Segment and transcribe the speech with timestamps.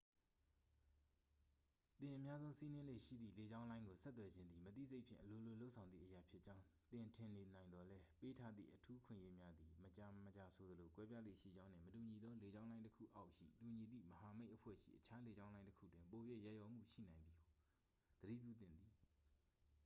[1.99, 17.47] သင်အများဆုံးစီးနင်းလေ့ရှိသည့် လေကြောင်းလိုင်းကို ဆက်သွယ်ခြင်းသည် မသိစိတ်ဖြင့် အလိုလိုလုပ်ဆောင်သည့်အရာဖြစ်ကြောင်း သင်ထင်နေနိုင်သော်လည်း ပေးထားသည့် အထူးအခွင့်အရေးများသည် မကြာမကြာဆိုသလို ကွဲပြားလေ့ရှိကြောင်းနှင့် မတူညီသောလေကြောင်းလိုင်းတစ်ခုအောက်ရှိ တူညီသည့်မဟာမိတ်အဖွဲ့ရှိအခြားလေကြောင်းလိုင်းတစ်ခုတွင် ပို၍ ရက်ရောမှုရှိနိုင်သည်ကို
[18.19, 18.93] သတိပြုသင့်သည်